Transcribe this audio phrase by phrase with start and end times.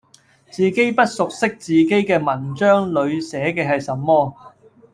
[0.49, 4.33] 自己不悉自己嘅文章裡寫嘅係什麼